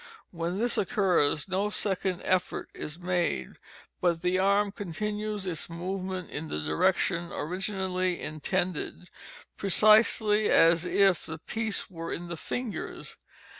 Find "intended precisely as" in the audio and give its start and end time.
8.19-10.85